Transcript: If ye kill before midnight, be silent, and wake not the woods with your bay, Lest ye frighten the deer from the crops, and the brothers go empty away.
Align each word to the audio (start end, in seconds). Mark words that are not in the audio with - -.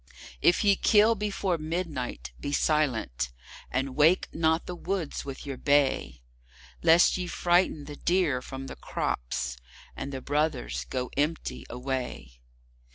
If 0.41 0.63
ye 0.63 0.75
kill 0.75 1.13
before 1.13 1.59
midnight, 1.59 2.31
be 2.39 2.51
silent, 2.53 3.29
and 3.69 3.95
wake 3.95 4.27
not 4.33 4.65
the 4.65 4.73
woods 4.73 5.25
with 5.25 5.45
your 5.45 5.57
bay, 5.57 6.23
Lest 6.81 7.17
ye 7.17 7.27
frighten 7.27 7.85
the 7.85 7.97
deer 7.97 8.41
from 8.41 8.65
the 8.65 8.75
crops, 8.75 9.57
and 9.95 10.11
the 10.11 10.19
brothers 10.19 10.85
go 10.85 11.11
empty 11.15 11.67
away. 11.69 12.39